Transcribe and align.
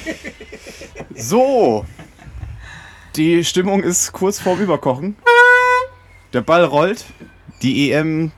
So, 1.18 1.86
die 3.16 3.42
Stimmung 3.44 3.82
ist 3.82 4.12
kurz 4.12 4.38
vorm 4.38 4.60
Überkochen. 4.60 5.16
Der 6.34 6.42
Ball 6.42 6.64
rollt. 6.64 7.06
Die 7.62 7.90
EM 7.90 8.32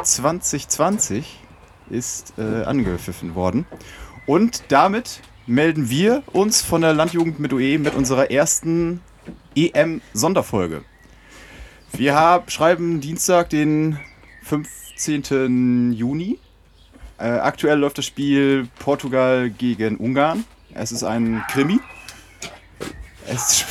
2020 0.00 1.40
ist 1.90 2.34
äh, 2.38 2.62
angepfiffen 2.62 3.34
worden. 3.34 3.66
Und 4.26 4.62
damit 4.68 5.22
melden 5.48 5.90
wir 5.90 6.22
uns 6.32 6.62
von 6.62 6.82
der 6.82 6.94
Landjugend 6.94 7.40
mit 7.40 7.52
UE 7.52 7.78
mit 7.80 7.94
unserer 7.96 8.30
ersten 8.30 9.00
EM-Sonderfolge. 9.56 10.84
Wir 11.92 12.14
haben, 12.14 12.48
schreiben 12.48 13.00
Dienstag, 13.00 13.50
den 13.50 13.98
15. 14.44 15.92
Juni. 15.92 16.38
Äh, 17.18 17.24
aktuell 17.24 17.78
läuft 17.78 17.98
das 17.98 18.06
Spiel 18.06 18.68
Portugal 18.78 19.50
gegen 19.50 19.96
Ungarn. 19.96 20.44
Es 20.74 20.92
ist 20.92 21.02
ein 21.02 21.42
Krimi. 21.48 21.80
Es, 23.26 23.64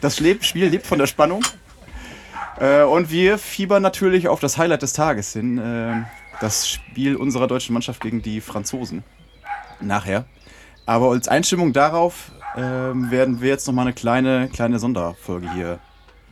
das 0.00 0.16
Spiel 0.16 0.66
lebt 0.66 0.86
von 0.86 0.98
der 0.98 1.06
Spannung. 1.06 1.42
Äh, 2.58 2.82
und 2.82 3.10
wir 3.10 3.38
fiebern 3.38 3.82
natürlich 3.82 4.28
auf 4.28 4.40
das 4.40 4.58
Highlight 4.58 4.82
des 4.82 4.92
Tages 4.92 5.32
hin. 5.32 5.58
Äh, 5.58 6.04
das 6.40 6.68
Spiel 6.68 7.16
unserer 7.16 7.46
deutschen 7.46 7.72
Mannschaft 7.72 8.00
gegen 8.00 8.22
die 8.22 8.40
Franzosen. 8.40 9.04
Nachher. 9.80 10.24
Aber 10.86 11.10
als 11.10 11.28
Einstimmung 11.28 11.72
darauf 11.72 12.32
äh, 12.56 12.60
werden 12.60 13.40
wir 13.40 13.48
jetzt 13.48 13.66
nochmal 13.66 13.86
eine 13.86 13.94
kleine, 13.94 14.48
kleine 14.52 14.78
Sonderfolge 14.78 15.50
hier 15.52 15.78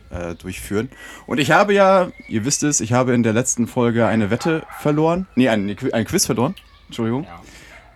äh, 0.09 0.35
durchführen. 0.35 0.89
Und 1.25 1.39
ich 1.39 1.51
habe 1.51 1.73
ja, 1.73 2.09
ihr 2.27 2.45
wisst 2.45 2.63
es, 2.63 2.79
ich 2.79 2.93
habe 2.93 3.13
in 3.13 3.23
der 3.23 3.33
letzten 3.33 3.67
Folge 3.67 4.05
eine 4.05 4.29
Wette 4.29 4.63
verloren. 4.79 5.27
Nee, 5.35 5.49
ein, 5.49 5.75
ein 5.91 6.05
Quiz 6.05 6.25
verloren. 6.25 6.55
Entschuldigung. 6.87 7.23
Ja. 7.23 7.41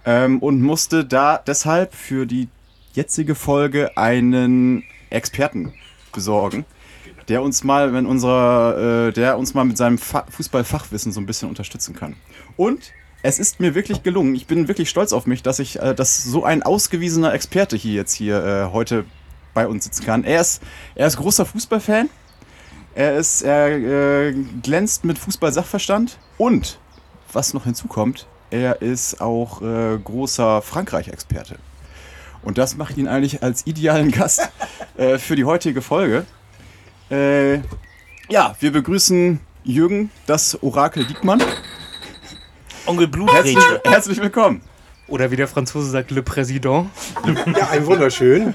Ähm, 0.08 0.39
und 0.39 0.61
musste 0.61 1.03
da 1.03 1.38
deshalb 1.38 1.94
für 1.94 2.25
die 2.25 2.47
jetzige 2.94 3.36
Folge 3.36 3.97
einen 3.97 4.86
Experten 5.09 5.73
besorgen, 6.14 6.64
der 7.27 7.41
uns 7.41 7.66
mal, 7.66 7.91
wenn 7.91 8.05
unserer, 8.05 9.09
äh, 9.09 9.11
der 9.11 9.38
uns 9.38 9.53
mal 9.53 9.66
mit 9.66 9.77
seinem 9.77 9.97
Fa 9.97 10.25
Fußballfachwissen 10.30 11.11
so 11.11 11.19
ein 11.19 11.25
bisschen 11.25 11.49
unterstützen 11.49 11.94
kann. 11.94 12.16
Und 12.55 12.94
es 13.22 13.38
ist 13.38 13.59
mir 13.59 13.75
wirklich 13.75 14.02
gelungen. 14.02 14.33
Ich 14.33 14.47
bin 14.47 14.69
wirklich 14.69 14.89
stolz 14.89 15.11
auf 15.11 15.27
mich, 15.27 15.44
dass 15.44 15.59
ich, 15.59 15.77
äh, 15.77 15.94
dass 15.94 16.23
so 16.23 16.45
ein 16.45 16.64
ausgewiesener 16.64 17.33
Experte 17.33 17.75
hier 17.75 17.94
jetzt 17.94 18.14
hier 18.14 18.42
äh, 18.45 18.71
heute 18.71 19.03
bei 19.53 19.67
uns 19.67 19.83
sitzen 19.83 20.05
kann. 20.05 20.23
Er 20.23 20.39
ist, 20.39 20.64
er 20.95 21.08
ist 21.08 21.17
großer 21.17 21.45
Fußballfan. 21.45 22.09
Er 22.95 23.17
ist, 23.17 23.42
er 23.42 23.67
äh, 23.75 24.33
glänzt 24.64 25.03
mit 25.03 25.19
Fußball-Sachverstand 25.19 26.17
und 26.38 26.80
was 27.33 27.53
noch 27.53 27.66
hinzukommt, 27.66 28.25
er 28.50 28.81
ist 28.81 29.22
auch 29.22 29.62
äh, 29.62 29.98
großer 29.98 30.62
Frankreich-Experte. 30.62 31.56
Und 32.44 32.58
das 32.58 32.78
macht 32.78 32.98
ihn 32.98 33.08
eigentlich 33.08 33.44
als 33.44 33.66
idealen 33.67 34.12
Gast 34.12 34.50
äh, 34.98 35.17
für 35.17 35.36
die 35.36 35.45
heutige 35.45 35.81
Folge. 35.81 36.26
Äh, 37.09 37.56
ja, 38.30 38.56
wir 38.59 38.72
begrüßen 38.72 39.39
Jürgen, 39.64 40.12
das 40.26 40.62
Orakel 40.62 41.06
Diekmann. 41.06 41.42
Onkel 42.86 43.08
Blutrage. 43.08 43.50
Herzlich, 43.50 43.66
herzlich 43.86 44.22
willkommen. 44.22 44.61
Oder 45.08 45.32
wie 45.32 45.36
der 45.36 45.48
Franzose 45.48 45.89
sagt, 45.89 46.11
Le 46.11 46.22
Président. 46.22 46.88
Ja, 47.58 47.70
ein 47.70 47.86
wunderschön. 47.86 48.54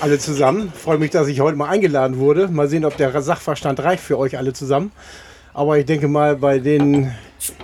Alle 0.00 0.18
zusammen. 0.18 0.72
Freue 0.72 0.98
mich, 0.98 1.10
dass 1.10 1.28
ich 1.28 1.40
heute 1.40 1.56
mal 1.56 1.68
eingeladen 1.68 2.18
wurde. 2.18 2.48
Mal 2.48 2.68
sehen, 2.68 2.84
ob 2.84 2.96
der 2.96 3.20
Sachverstand 3.20 3.80
reicht 3.80 4.02
für 4.02 4.18
euch 4.18 4.36
alle 4.36 4.52
zusammen. 4.52 4.92
Aber 5.54 5.78
ich 5.78 5.86
denke 5.86 6.08
mal, 6.08 6.36
bei 6.36 6.58
den 6.58 7.12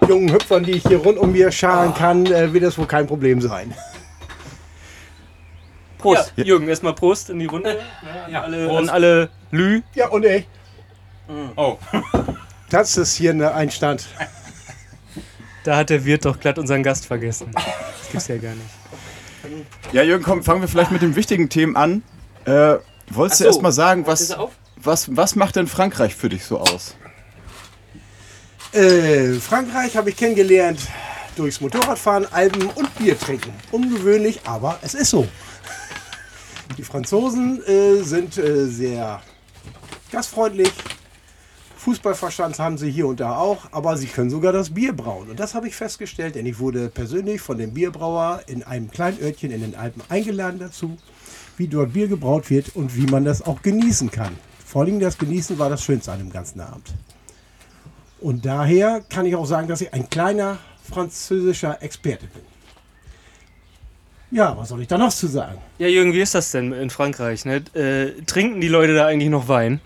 jungen 0.09 0.33
Hüpfern, 0.33 0.65
die 0.65 0.73
ich 0.73 0.83
hier 0.83 0.99
rund 0.99 1.19
um 1.19 1.33
mir 1.33 1.51
scharen 1.53 1.95
kann, 1.95 2.27
äh, 2.27 2.53
wird 2.53 2.65
das 2.65 2.79
wohl 2.79 2.87
kein 2.87 3.07
Problem 3.07 3.41
sein. 3.41 3.75
Prost. 5.99 6.33
Ja. 6.37 6.45
Jürgen, 6.45 6.69
erstmal 6.69 6.95
Prost 6.95 7.31
in 7.31 7.39
die 7.39 7.47
Runde. 7.47 7.81
Ja, 8.31 8.43
alle, 8.43 8.67
Prost. 8.67 8.83
An 8.83 8.89
alle 8.89 9.31
Lü. 9.51 9.83
Ja, 9.95 10.09
und 10.09 10.25
ich. 10.25 10.47
Mhm. 11.29 11.53
Oh. 11.57 11.77
Das 12.71 12.99
ist 12.99 13.15
hier 13.15 13.31
ein 13.31 13.41
Einstand. 13.41 14.07
Da 15.65 15.77
hat 15.77 15.89
der 15.89 16.05
Wirt 16.05 16.27
doch 16.27 16.39
glatt 16.39 16.59
unseren 16.59 16.83
Gast 16.83 17.07
vergessen. 17.07 17.51
Das 17.55 18.11
gibt's 18.11 18.29
ja 18.29 18.37
gar 18.37 18.53
nicht. 18.53 18.69
Ja, 19.93 20.03
Jürgen, 20.03 20.23
komm, 20.23 20.43
fangen 20.43 20.61
wir 20.61 20.69
vielleicht 20.69 20.91
mit 20.91 21.01
den 21.01 21.17
wichtigen 21.17 21.49
Themen 21.49 21.77
an. 21.77 22.03
Äh, 22.45 22.77
wolltest 23.09 23.39
so, 23.39 23.45
du 23.45 23.49
erst 23.49 23.63
mal 23.63 23.73
sagen, 23.73 24.07
was, 24.07 24.37
was, 24.77 25.17
was 25.17 25.35
macht 25.35 25.57
denn 25.57 25.67
Frankreich 25.67 26.15
für 26.15 26.29
dich 26.29 26.45
so 26.45 26.59
aus? 26.59 26.95
Äh, 28.73 29.35
Frankreich 29.35 29.97
habe 29.97 30.11
ich 30.11 30.17
kennengelernt 30.17 30.81
durchs 31.37 31.61
Motorradfahren, 31.61 32.27
Alben 32.31 32.69
und 32.71 32.95
Bier 32.97 33.19
trinken. 33.19 33.53
Ungewöhnlich, 33.73 34.41
aber 34.45 34.79
es 34.83 34.93
ist 34.93 35.11
so. 35.11 35.27
Die 36.77 36.83
Franzosen 36.83 37.63
äh, 37.65 38.03
sind 38.03 38.37
äh, 38.37 38.67
sehr 38.67 39.23
gastfreundlich. 40.13 40.71
Fußballverstand 41.79 42.59
haben 42.59 42.77
sie 42.77 42.91
hier 42.91 43.07
und 43.07 43.21
da 43.21 43.39
auch, 43.39 43.73
aber 43.73 43.97
sie 43.97 44.07
können 44.07 44.29
sogar 44.29 44.53
das 44.53 44.75
Bier 44.75 44.93
brauen. 44.93 45.31
Und 45.31 45.41
das 45.41 45.55
habe 45.55 45.69
ich 45.69 45.75
festgestellt, 45.75 46.35
denn 46.35 46.45
ich 46.45 46.59
wurde 46.59 46.89
persönlich 46.91 47.41
von 47.41 47.57
dem 47.57 47.73
Bierbrauer 47.73 48.43
in 48.49 48.63
einem 48.65 48.91
kleinen 48.91 49.19
Örtchen 49.23 49.51
in 49.51 49.63
den 49.63 49.77
Alpen 49.77 50.03
eingeladen 50.11 50.59
dazu, 50.59 50.99
wie 51.57 51.69
dort 51.69 51.95
Bier 51.95 52.09
gebraut 52.09 52.51
wird 52.51 52.77
und 52.77 52.95
wie 52.97 53.07
man 53.07 53.25
das 53.25 53.41
auch 53.41 53.63
genießen 53.63 54.11
kann. 54.11 54.37
Vor 54.67 54.83
allem 54.83 55.01
das 55.01 55.17
Genießen 55.17 55.59
war 55.59 55.71
das 55.71 55.83
Schönste 55.83 56.13
an 56.13 56.19
dem 56.19 56.31
ganzen 56.31 56.61
Abend. 56.61 56.93
Und 58.21 58.45
daher 58.45 59.03
kann 59.09 59.27
ich 59.27 59.37
auch 59.37 59.47
sagen, 59.47 59.69
dass 59.69 59.81
ich 59.81 59.93
ein 59.93 60.11
kleiner 60.11 60.59
französischer 60.83 61.83
Experte 61.83 62.27
bin. 62.27 62.43
Ja, 64.31 64.57
was 64.57 64.69
soll 64.69 64.83
ich 64.83 64.89
da 64.89 64.99
noch 64.99 65.13
zu 65.13 65.27
sagen? 65.27 65.59
Ja, 65.79 65.87
Jürgen, 65.87 66.13
wie 66.13 66.21
ist 66.21 66.35
das 66.35 66.51
denn 66.51 66.73
in 66.73 66.91
Frankreich? 66.91 67.45
Ne? 67.45 67.63
Äh, 67.75 68.23
trinken 68.27 68.61
die 68.61 68.69
Leute 68.69 68.95
da 68.95 69.07
eigentlich 69.07 69.31
noch 69.31 69.49
Wein? 69.49 69.81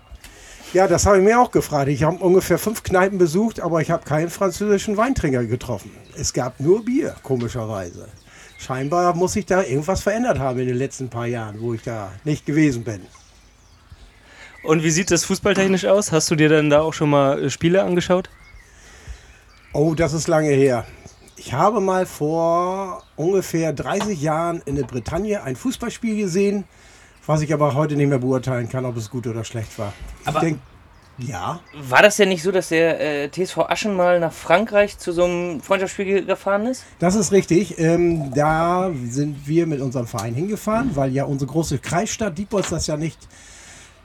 Ja, 0.73 0.87
das 0.87 1.05
habe 1.05 1.19
ich 1.19 1.23
mir 1.23 1.39
auch 1.39 1.51
gefragt. 1.51 1.87
Ich 1.87 2.03
habe 2.03 2.17
ungefähr 2.17 2.57
fünf 2.57 2.83
Kneipen 2.83 3.19
besucht, 3.19 3.59
aber 3.59 3.81
ich 3.81 3.91
habe 3.91 4.03
keinen 4.03 4.29
französischen 4.29 4.97
Weintrinker 4.97 5.45
getroffen. 5.45 5.91
Es 6.17 6.33
gab 6.33 6.59
nur 6.59 6.83
Bier, 6.83 7.15
komischerweise. 7.23 8.07
Scheinbar 8.57 9.15
muss 9.15 9.33
sich 9.33 9.45
da 9.45 9.61
irgendwas 9.61 10.01
verändert 10.01 10.39
haben 10.39 10.59
in 10.59 10.67
den 10.67 10.77
letzten 10.77 11.09
paar 11.09 11.27
Jahren, 11.27 11.61
wo 11.61 11.73
ich 11.73 11.83
da 11.83 12.11
nicht 12.23 12.45
gewesen 12.45 12.83
bin. 12.83 13.01
Und 14.63 14.81
wie 14.81 14.91
sieht 14.91 15.11
das 15.11 15.25
fußballtechnisch 15.25 15.85
aus? 15.85 16.11
Hast 16.13 16.31
du 16.31 16.35
dir 16.35 16.47
dann 16.47 16.69
da 16.69 16.81
auch 16.81 16.93
schon 16.93 17.09
mal 17.09 17.43
äh, 17.43 17.49
Spiele 17.49 17.83
angeschaut? 17.83 18.29
Oh, 19.73 19.93
das 19.93 20.13
ist 20.13 20.27
lange 20.27 20.51
her. 20.51 20.85
Ich 21.35 21.51
habe 21.51 21.81
mal 21.81 22.05
vor 22.05 23.03
ungefähr 23.17 23.73
30 23.73 24.21
Jahren 24.21 24.61
in 24.65 24.75
der 24.75 24.83
Bretagne 24.83 25.43
ein 25.43 25.57
Fußballspiel 25.57 26.15
gesehen, 26.15 26.63
was 27.25 27.41
ich 27.41 27.53
aber 27.53 27.73
heute 27.73 27.95
nicht 27.95 28.07
mehr 28.07 28.19
beurteilen 28.19 28.69
kann, 28.69 28.85
ob 28.85 28.95
es 28.95 29.09
gut 29.09 29.27
oder 29.27 29.43
schlecht 29.43 29.77
war. 29.77 29.91
Aber 30.23 30.37
ich 30.37 30.43
denk, 30.43 30.59
ja. 31.17 31.59
War 31.73 32.01
das 32.01 32.15
denn 32.15 32.29
nicht 32.29 32.43
so, 32.43 32.51
dass 32.51 32.69
der 32.69 32.99
äh, 32.99 33.29
TSV 33.29 33.57
Aschen 33.57 33.95
mal 33.95 34.19
nach 34.19 34.31
Frankreich 34.31 34.97
zu 34.97 35.11
so 35.11 35.25
einem 35.25 35.61
Freundschaftsspiel 35.61 36.25
gefahren 36.25 36.65
ist? 36.65 36.85
Das 36.99 37.15
ist 37.15 37.31
richtig. 37.31 37.77
Ähm, 37.79 38.33
da 38.33 38.91
sind 39.09 39.45
wir 39.47 39.67
mit 39.67 39.81
unserem 39.81 40.07
Verein 40.07 40.33
hingefahren, 40.33 40.95
weil 40.95 41.11
ja 41.11 41.25
unsere 41.25 41.51
große 41.51 41.79
Kreisstadt 41.79 42.37
Diepholz 42.37 42.69
das 42.69 42.87
ja 42.87 42.95
nicht 42.95 43.19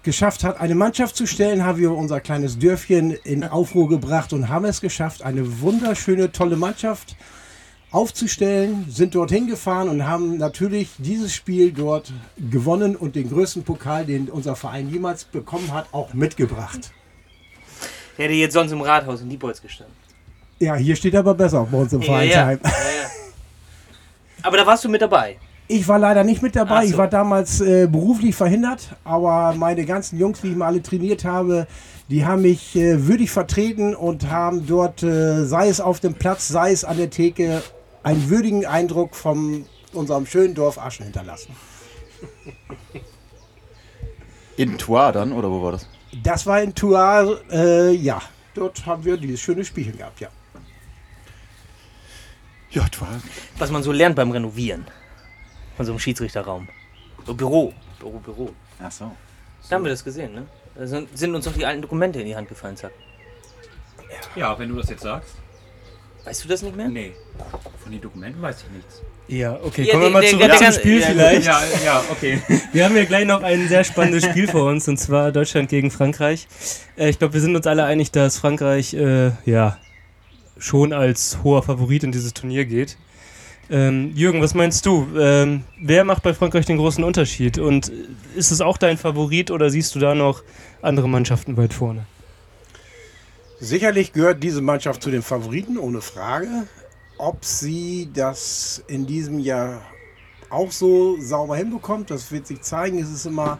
geschafft 0.02 0.44
hat, 0.44 0.60
eine 0.60 0.74
Mannschaft 0.74 1.16
zu 1.16 1.26
stellen, 1.26 1.64
haben 1.64 1.78
wir 1.78 1.92
unser 1.92 2.20
kleines 2.20 2.58
Dörfchen 2.58 3.12
in 3.24 3.44
Aufruhr 3.44 3.88
gebracht 3.88 4.32
und 4.32 4.48
haben 4.48 4.64
es 4.64 4.80
geschafft, 4.80 5.22
eine 5.22 5.60
wunderschöne, 5.60 6.32
tolle 6.32 6.56
Mannschaft 6.56 7.16
aufzustellen, 7.90 8.86
sind 8.88 9.14
dorthin 9.14 9.46
gefahren 9.46 9.88
und 9.88 10.06
haben 10.06 10.36
natürlich 10.36 10.90
dieses 10.98 11.34
Spiel 11.34 11.72
dort 11.72 12.12
gewonnen 12.50 12.96
und 12.96 13.16
den 13.16 13.30
größten 13.30 13.62
Pokal, 13.62 14.04
den 14.04 14.28
unser 14.28 14.56
Verein 14.56 14.90
jemals 14.90 15.24
bekommen 15.24 15.72
hat, 15.72 15.86
auch 15.92 16.12
mitgebracht. 16.12 16.92
Der 18.16 18.26
hätte 18.26 18.34
jetzt 18.34 18.52
sonst 18.52 18.72
im 18.72 18.82
Rathaus 18.82 19.20
in 19.22 19.28
Diepholz 19.28 19.62
gestanden. 19.62 19.94
Ja, 20.58 20.74
hier 20.74 20.96
steht 20.96 21.14
aber 21.14 21.34
besser 21.34 21.66
bei 21.70 21.78
uns 21.78 21.92
im 21.92 22.00
ja, 22.00 22.06
Vereinsheim. 22.06 22.60
Ja, 22.62 22.70
ja, 22.70 23.10
aber 24.42 24.56
da 24.56 24.66
warst 24.66 24.84
du 24.84 24.88
mit 24.88 25.00
dabei. 25.00 25.38
Ich 25.70 25.86
war 25.86 25.98
leider 25.98 26.24
nicht 26.24 26.40
mit 26.40 26.56
dabei. 26.56 26.86
So. 26.86 26.92
Ich 26.92 26.96
war 26.96 27.08
damals 27.08 27.60
äh, 27.60 27.86
beruflich 27.86 28.34
verhindert, 28.34 28.96
aber 29.04 29.54
meine 29.54 29.84
ganzen 29.84 30.18
Jungs, 30.18 30.40
die 30.40 30.48
ich 30.48 30.56
mal 30.56 30.66
alle 30.66 30.82
trainiert 30.82 31.26
habe, 31.26 31.66
die 32.08 32.24
haben 32.24 32.40
mich 32.40 32.74
äh, 32.74 33.06
würdig 33.06 33.30
vertreten 33.30 33.94
und 33.94 34.30
haben 34.30 34.66
dort, 34.66 35.02
äh, 35.02 35.44
sei 35.44 35.68
es 35.68 35.82
auf 35.82 36.00
dem 36.00 36.14
Platz, 36.14 36.48
sei 36.48 36.72
es 36.72 36.84
an 36.84 36.96
der 36.96 37.10
Theke, 37.10 37.62
einen 38.02 38.30
würdigen 38.30 38.64
Eindruck 38.64 39.14
von 39.14 39.66
unserem 39.92 40.24
schönen 40.24 40.54
Dorf 40.54 40.78
Aschen 40.78 41.04
hinterlassen. 41.04 41.54
In 44.56 44.78
Tours 44.78 45.12
dann, 45.12 45.32
oder 45.32 45.50
wo 45.50 45.62
war 45.62 45.72
das? 45.72 45.86
Das 46.22 46.46
war 46.46 46.62
in 46.62 46.74
Tours, 46.74 47.40
äh, 47.52 47.92
ja. 47.92 48.22
Dort 48.54 48.86
haben 48.86 49.04
wir 49.04 49.18
dieses 49.18 49.40
schöne 49.40 49.66
Spielchen 49.66 49.98
gehabt, 49.98 50.20
ja. 50.20 50.28
Ja, 52.70 52.88
Tours. 52.88 53.10
Was 53.58 53.70
man 53.70 53.82
so 53.82 53.92
lernt 53.92 54.16
beim 54.16 54.30
Renovieren 54.30 54.86
von 55.78 55.86
so 55.86 55.92
einem 55.92 55.98
Schiedsrichterraum. 56.00 56.68
So 57.24 57.32
Büro, 57.34 57.72
Büro, 58.00 58.18
Büro. 58.18 58.50
Ach 58.82 58.90
so. 58.92 59.10
Da 59.70 59.76
haben 59.76 59.84
wir 59.84 59.90
das 59.92 60.04
gesehen, 60.04 60.34
ne? 60.34 60.46
Da 60.74 60.86
sind 60.86 61.34
uns 61.34 61.44
doch 61.44 61.52
die 61.54 61.64
alten 61.64 61.80
Dokumente 61.82 62.20
in 62.20 62.26
die 62.26 62.36
Hand 62.36 62.48
gefallen, 62.48 62.76
zack. 62.76 62.92
Ja, 64.36 64.58
wenn 64.58 64.68
du 64.68 64.76
das 64.76 64.90
jetzt 64.90 65.02
sagst. 65.02 65.34
Weißt 66.24 66.44
du 66.44 66.48
das 66.48 66.62
nicht 66.62 66.76
mehr? 66.76 66.88
Nee, 66.88 67.12
von 67.82 67.92
den 67.92 68.00
Dokumenten 68.00 68.42
weiß 68.42 68.64
ich 68.64 68.70
nichts. 68.76 69.02
Ja, 69.28 69.58
okay, 69.62 69.84
Ja, 69.84 69.92
kommen 69.92 70.02
wir 70.02 70.08
der- 70.08 70.10
mal 70.10 70.20
der- 70.20 70.30
zurück 70.30 70.42
der- 70.46 70.56
zum 70.56 70.66
der- 70.66 70.72
Spiel 70.72 71.00
ja, 71.00 71.06
vielleicht. 71.06 71.46
Ja, 71.46 71.62
ja, 71.84 72.02
okay. 72.10 72.42
Wir 72.72 72.84
haben 72.84 72.96
ja 72.96 73.04
gleich 73.04 73.26
noch 73.26 73.42
ein 73.42 73.68
sehr 73.68 73.84
spannendes 73.84 74.24
Spiel 74.24 74.48
vor 74.48 74.64
uns, 74.68 74.88
und 74.88 74.98
zwar 74.98 75.30
Deutschland 75.32 75.68
gegen 75.68 75.90
Frankreich. 75.90 76.48
Äh, 76.96 77.10
ich 77.10 77.18
glaube, 77.18 77.34
wir 77.34 77.40
sind 77.40 77.54
uns 77.54 77.66
alle 77.66 77.84
einig, 77.84 78.10
dass 78.10 78.38
Frankreich 78.38 78.94
äh, 78.94 79.30
ja 79.44 79.78
schon 80.58 80.92
als 80.92 81.38
hoher 81.44 81.62
Favorit 81.62 82.02
in 82.04 82.12
dieses 82.12 82.34
Turnier 82.34 82.64
geht. 82.64 82.96
Ähm, 83.70 84.12
Jürgen, 84.14 84.40
was 84.40 84.54
meinst 84.54 84.86
du? 84.86 85.06
Ähm, 85.18 85.64
wer 85.80 86.04
macht 86.04 86.22
bei 86.22 86.32
Frankreich 86.32 86.64
den 86.64 86.78
großen 86.78 87.04
Unterschied? 87.04 87.58
Und 87.58 87.92
ist 88.34 88.50
es 88.50 88.60
auch 88.60 88.78
dein 88.78 88.96
Favorit 88.96 89.50
oder 89.50 89.68
siehst 89.68 89.94
du 89.94 89.98
da 89.98 90.14
noch 90.14 90.42
andere 90.80 91.08
Mannschaften 91.08 91.56
weit 91.56 91.74
vorne? 91.74 92.06
Sicherlich 93.60 94.12
gehört 94.12 94.42
diese 94.42 94.62
Mannschaft 94.62 95.02
zu 95.02 95.10
den 95.10 95.22
Favoriten, 95.22 95.78
ohne 95.78 96.00
Frage. 96.00 96.48
Ob 97.18 97.44
sie 97.44 98.08
das 98.14 98.82
in 98.86 99.06
diesem 99.06 99.40
Jahr 99.40 99.82
auch 100.48 100.70
so 100.70 101.20
sauber 101.20 101.56
hinbekommt, 101.56 102.10
das 102.10 102.30
wird 102.32 102.46
sich 102.46 102.62
zeigen. 102.62 102.98
Es 102.98 103.10
ist 103.10 103.26
immer, 103.26 103.58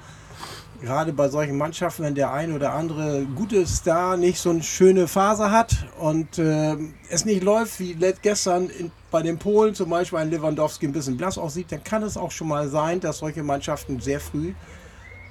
gerade 0.81 1.13
bei 1.13 1.29
solchen 1.29 1.57
Mannschaften, 1.57 2.05
wenn 2.05 2.15
der 2.15 2.33
ein 2.33 2.53
oder 2.55 2.73
andere 2.73 3.25
gute 3.35 3.67
Star 3.67 4.17
nicht 4.17 4.39
so 4.39 4.51
eine 4.51 4.63
schöne 4.63 5.09
Phase 5.09 5.51
hat 5.51 5.77
und 5.99 6.39
äh, 6.39 6.77
es 7.11 7.25
nicht 7.25 7.43
läuft, 7.43 7.81
wie 7.81 7.95
let- 7.95 8.23
gestern 8.23 8.69
in, 8.71 8.91
bei 9.11 9.23
den 9.23 9.39
Polen 9.39 9.75
zum 9.75 9.91
Beispiel 9.91 10.19
ein 10.19 10.31
Lewandowski 10.31 10.87
ein 10.87 10.93
bisschen 10.93 11.17
blass 11.17 11.39
aussieht, 11.39 11.73
dann 11.73 11.83
kann 11.83 12.03
es 12.03 12.17
auch 12.17 12.31
schon 12.31 12.49
mal 12.49 12.69
sein, 12.69 13.01
dass 13.01 13.19
solche 13.19 13.43
Mannschaften 13.43 14.01
sehr 14.01 14.21
früh 14.21 14.53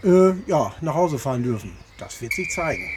äh, 0.04 0.34
ja, 0.48 0.74
nach 0.82 0.96
Hause 0.96 1.18
fahren 1.18 1.44
dürfen. 1.44 1.72
Das 1.98 2.22
wird 2.22 2.34
sich 2.34 2.50
zeigen. 2.54 2.90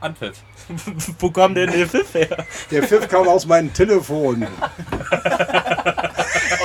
Anpfiff. 0.00 0.42
Wo 1.18 1.30
kam 1.30 1.54
denn 1.54 1.70
der 1.70 1.86
Pfiff 1.88 2.12
her? 2.12 2.44
Der 2.70 2.82
Pfiff 2.82 3.08
kam 3.08 3.26
aus 3.26 3.46
meinem 3.46 3.72
Telefon. 3.72 4.46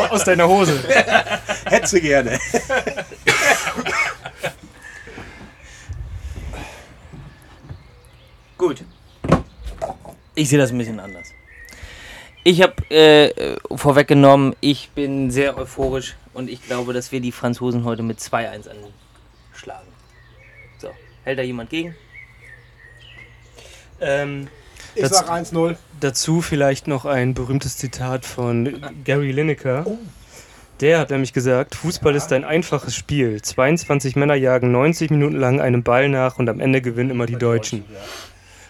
Aus 0.09 0.25
deiner 0.25 0.45
Hose. 0.47 0.77
Hetze 1.79 2.01
gerne. 2.01 2.39
Gut. 8.57 8.83
Ich 10.35 10.49
sehe 10.49 10.57
das 10.59 10.71
ein 10.71 10.77
bisschen 10.77 10.99
anders. 10.99 11.33
Ich 12.43 12.61
habe 12.61 12.89
äh, 12.89 13.57
vorweggenommen, 13.75 14.55
ich 14.61 14.89
bin 14.95 15.29
sehr 15.29 15.57
euphorisch 15.57 16.15
und 16.33 16.49
ich 16.49 16.63
glaube, 16.63 16.93
dass 16.93 17.11
wir 17.11 17.19
die 17.19 17.31
Franzosen 17.31 17.83
heute 17.83 18.01
mit 18.01 18.19
2-1 18.19 18.67
anschlagen. 19.53 19.87
So, 20.79 20.89
hält 21.25 21.39
da 21.39 21.43
jemand 21.43 21.69
gegen? 21.69 21.95
Ähm, 23.99 24.47
Ich 24.95 25.01
Das- 25.03 25.11
sag 25.11 25.29
1-0. 25.29 25.75
Dazu 25.99 26.41
vielleicht 26.41 26.87
noch 26.87 27.03
ein 27.05 27.33
berühmtes 27.33 27.75
Zitat 27.77 28.25
von 28.25 28.81
Gary 29.03 29.31
Lineker. 29.33 29.85
Der 30.81 30.99
hat 30.99 31.09
nämlich 31.09 31.33
gesagt, 31.33 31.75
Fußball 31.75 32.15
ist 32.15 32.31
ein 32.31 32.45
einfaches 32.45 32.95
Spiel. 32.95 33.41
22 33.41 34.15
Männer 34.15 34.35
jagen 34.35 34.71
90 34.71 35.11
Minuten 35.11 35.35
lang 35.35 35.59
einem 35.59 35.83
Ball 35.83 36.07
nach 36.07 36.39
und 36.39 36.47
am 36.47 36.61
Ende 36.61 36.81
gewinnen 36.81 37.09
immer 37.09 37.25
die 37.25 37.35
Deutschen. 37.35 37.83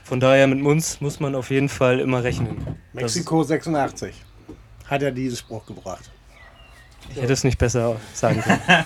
Von 0.03 0.19
daher 0.19 0.47
mit 0.47 0.65
uns 0.65 1.01
muss 1.01 1.19
man 1.19 1.35
auf 1.35 1.51
jeden 1.51 1.69
Fall 1.69 1.99
immer 1.99 2.23
rechnen. 2.23 2.79
Mexiko 2.93 3.43
86. 3.43 4.15
Hat 4.87 5.03
er 5.03 5.11
diesen 5.11 5.37
Spruch 5.37 5.65
gebracht. 5.67 6.09
ich 7.11 7.21
hätte 7.21 7.33
es 7.33 7.43
nicht 7.43 7.59
besser 7.59 7.97
sagen 8.13 8.41
können. 8.41 8.59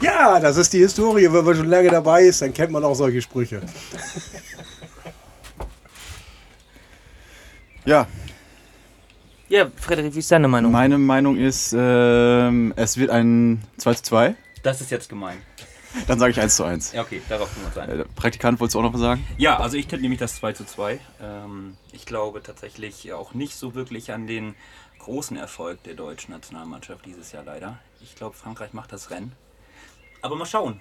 Ja, 0.00 0.40
das 0.40 0.56
ist 0.56 0.72
die 0.72 0.78
Historie. 0.78 1.32
Wenn 1.32 1.44
man 1.44 1.54
schon 1.54 1.68
lange 1.68 1.88
dabei 1.88 2.22
ist, 2.22 2.42
dann 2.42 2.52
kennt 2.52 2.72
man 2.72 2.82
auch 2.82 2.94
solche 2.94 3.22
Sprüche. 3.22 3.60
Ja, 7.84 8.06
Ja, 9.50 9.68
Frederik, 9.74 10.14
wie 10.14 10.20
ist 10.20 10.30
deine 10.30 10.46
Meinung? 10.46 10.70
meine 10.70 10.96
Meinung 10.96 11.36
ist, 11.36 11.74
ähm, 11.76 12.72
es 12.76 12.96
wird 12.96 13.10
ein 13.10 13.60
2 13.78 13.94
zu 13.94 14.02
2. 14.04 14.36
Das 14.62 14.80
ist 14.80 14.92
jetzt 14.92 15.08
gemein. 15.08 15.38
Dann 16.06 16.20
sage 16.20 16.30
ich 16.30 16.40
1 16.40 16.54
zu 16.54 16.62
1. 16.62 16.92
Ja, 16.92 17.02
okay, 17.02 17.20
darauf 17.28 17.52
können 17.52 17.64
wir 17.64 17.66
uns 17.66 17.78
ein. 17.78 18.00
Äh, 18.00 18.04
Praktikant, 18.14 18.60
wolltest 18.60 18.76
du 18.76 18.78
auch 18.78 18.84
noch 18.84 18.92
was 18.92 19.00
sagen? 19.00 19.26
Ja, 19.38 19.58
also 19.58 19.76
ich 19.76 19.88
tippe 19.88 20.02
nämlich 20.02 20.20
das 20.20 20.36
2 20.36 20.52
zu 20.52 20.64
2. 20.64 21.00
Ähm, 21.20 21.76
ich 21.90 22.06
glaube 22.06 22.44
tatsächlich 22.44 23.12
auch 23.12 23.34
nicht 23.34 23.56
so 23.56 23.74
wirklich 23.74 24.12
an 24.12 24.28
den 24.28 24.54
großen 25.00 25.36
Erfolg 25.36 25.82
der 25.82 25.94
deutschen 25.94 26.32
Nationalmannschaft 26.32 27.04
dieses 27.04 27.32
Jahr 27.32 27.42
leider. 27.42 27.80
Ich 28.00 28.14
glaube, 28.14 28.36
Frankreich 28.36 28.72
macht 28.72 28.92
das 28.92 29.10
Rennen. 29.10 29.32
Aber 30.22 30.36
mal 30.36 30.46
schauen. 30.46 30.78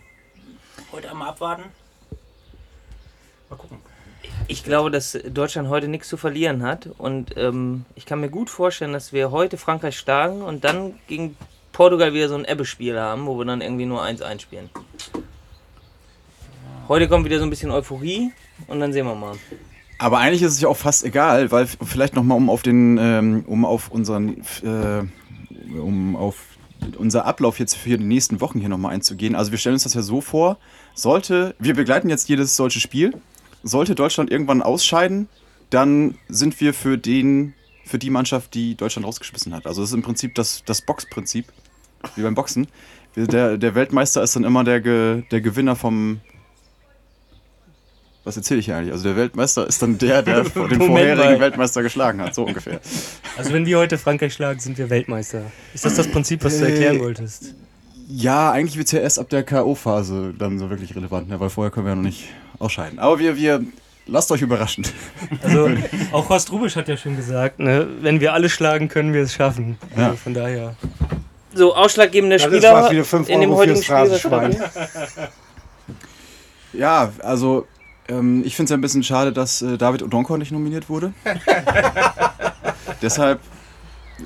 Heute 0.91 1.09
einmal 1.09 1.29
abwarten. 1.29 1.63
Mal 3.49 3.55
gucken. 3.55 3.79
Ich 4.47 4.63
glaube, 4.63 4.91
dass 4.91 5.17
Deutschland 5.31 5.69
heute 5.69 5.87
nichts 5.87 6.09
zu 6.09 6.17
verlieren 6.17 6.63
hat 6.63 6.89
und 6.97 7.37
ähm, 7.37 7.85
ich 7.95 8.05
kann 8.05 8.19
mir 8.19 8.29
gut 8.29 8.49
vorstellen, 8.49 8.93
dass 8.93 9.13
wir 9.13 9.31
heute 9.31 9.57
Frankreich 9.57 9.97
schlagen 9.97 10.41
und 10.41 10.63
dann 10.63 10.95
gegen 11.07 11.37
Portugal 11.71 12.13
wieder 12.13 12.29
so 12.29 12.35
ein 12.35 12.45
Ebbe-Spiel 12.45 12.99
haben, 12.99 13.25
wo 13.25 13.37
wir 13.37 13.45
dann 13.45 13.61
irgendwie 13.61 13.85
nur 13.85 14.03
1-1 14.03 14.41
spielen. 14.41 14.69
Heute 16.87 17.07
kommt 17.07 17.25
wieder 17.25 17.37
so 17.37 17.43
ein 17.43 17.51
bisschen 17.51 17.69
Euphorie 17.69 18.31
und 18.67 18.79
dann 18.79 18.91
sehen 18.91 19.05
wir 19.05 19.15
mal. 19.15 19.35
Aber 19.99 20.17
eigentlich 20.17 20.41
ist 20.41 20.53
es 20.53 20.61
ja 20.61 20.69
auch 20.69 20.77
fast 20.77 21.03
egal, 21.03 21.51
weil 21.51 21.67
vielleicht 21.67 22.15
nochmal 22.15 22.37
um 22.37 22.49
auf 22.49 22.63
den, 22.63 22.97
ähm, 22.97 23.43
um 23.45 23.65
auf 23.65 23.91
unseren, 23.91 24.41
äh, 24.63 25.77
um 25.79 26.15
auf 26.15 26.37
unser 26.97 27.25
Ablauf 27.25 27.59
jetzt 27.59 27.75
für 27.75 27.97
die 27.97 28.03
nächsten 28.03 28.41
Wochen 28.41 28.59
hier 28.59 28.69
nochmal 28.69 28.93
einzugehen. 28.93 29.35
Also 29.35 29.51
wir 29.51 29.57
stellen 29.57 29.73
uns 29.73 29.83
das 29.83 29.93
ja 29.93 30.01
so 30.01 30.21
vor, 30.21 30.57
sollte, 30.95 31.53
wir 31.59 31.75
begleiten 31.75 32.09
jetzt 32.09 32.29
jedes 32.29 32.55
solche 32.55 32.79
Spiel, 32.79 33.13
sollte 33.63 33.95
Deutschland 33.95 34.31
irgendwann 34.31 34.61
ausscheiden, 34.61 35.27
dann 35.69 36.15
sind 36.27 36.59
wir 36.61 36.73
für 36.73 36.97
den, 36.97 37.53
für 37.85 37.99
die 37.99 38.09
Mannschaft, 38.09 38.53
die 38.53 38.75
Deutschland 38.75 39.05
rausgeschmissen 39.05 39.53
hat. 39.53 39.67
Also 39.67 39.81
das 39.81 39.89
ist 39.91 39.95
im 39.95 40.01
Prinzip 40.01 40.35
das, 40.35 40.63
das 40.65 40.81
Boxprinzip, 40.81 41.45
wie 42.15 42.21
beim 42.21 42.35
Boxen. 42.35 42.67
Der, 43.15 43.57
der 43.57 43.75
Weltmeister 43.75 44.23
ist 44.23 44.35
dann 44.35 44.43
immer 44.43 44.63
der, 44.63 44.81
Ge, 44.81 45.23
der 45.31 45.41
Gewinner 45.41 45.75
vom, 45.75 46.21
was 48.23 48.37
erzähle 48.37 48.59
ich 48.59 48.65
hier 48.67 48.77
eigentlich? 48.77 48.91
Also 48.93 49.03
der 49.05 49.15
Weltmeister 49.15 49.67
ist 49.67 49.81
dann 49.81 49.97
der, 49.97 50.21
der 50.21 50.43
den 50.43 50.51
vorherigen. 50.81 51.39
Weltmeister 51.39 51.81
geschlagen 51.81 52.21
hat, 52.21 52.35
so 52.35 52.45
ungefähr. 52.45 52.79
Also 53.37 53.51
wenn 53.53 53.65
wir 53.65 53.77
heute 53.79 53.97
Frankreich 53.97 54.33
schlagen, 54.33 54.59
sind 54.59 54.77
wir 54.77 54.89
Weltmeister. 54.89 55.51
Ist 55.73 55.85
das 55.85 55.95
das 55.95 56.07
Prinzip, 56.09 56.43
was 56.43 56.59
du 56.59 56.65
erklären 56.65 56.97
Äh, 56.97 57.01
wolltest? 57.01 57.55
Ja, 58.07 58.51
eigentlich 58.51 58.77
wird 58.77 58.87
es 58.87 58.91
ja 58.91 58.99
erst 58.99 59.19
ab 59.19 59.29
der 59.29 59.43
K.O.-Phase 59.43 60.33
dann 60.37 60.57
so 60.59 60.69
wirklich 60.69 60.95
relevant, 60.95 61.29
ne? 61.29 61.39
weil 61.39 61.49
vorher 61.49 61.71
können 61.71 61.85
wir 61.85 61.91
ja 61.91 61.95
noch 61.95 62.03
nicht 62.03 62.29
ausscheiden. 62.59 62.99
Aber 62.99 63.19
wir, 63.19 63.35
wir 63.35 63.63
lasst 64.05 64.31
euch 64.31 64.41
überraschen. 64.41 64.85
Also 65.41 65.69
auch 66.11 66.29
Horst 66.29 66.51
Rubisch 66.51 66.75
hat 66.75 66.87
ja 66.87 66.97
schon 66.97 67.15
gesagt, 67.15 67.59
ne, 67.59 67.87
wenn 68.01 68.19
wir 68.19 68.33
alle 68.33 68.49
schlagen, 68.49 68.87
können 68.87 69.13
wir 69.13 69.23
es 69.23 69.33
schaffen. 69.33 69.77
Ja. 69.95 70.07
Also 70.07 70.17
von 70.17 70.33
daher. 70.33 70.75
So, 71.53 71.75
ausschlaggebender 71.75 72.37
Das 72.37 72.45
Spieler 72.45 72.71
fast 72.71 72.91
wieder 72.91 73.03
5 73.03 73.29
in 73.29 73.41
dem 73.41 73.51
heutigen 73.51 73.81
Spiel. 73.81 74.57
Ja, 76.71 77.11
also 77.23 77.65
ähm, 78.07 78.43
ich 78.45 78.55
finde 78.55 78.65
es 78.65 78.69
ja 78.69 78.77
ein 78.77 78.81
bisschen 78.81 79.01
schade, 79.01 79.33
dass 79.33 79.63
äh, 79.63 79.75
David 79.75 80.03
Odonkor 80.03 80.37
nicht 80.37 80.51
nominiert 80.51 80.87
wurde. 80.87 81.13
Deshalb 83.01 83.39